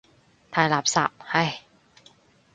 [0.49, 1.59] 太垃圾，唉。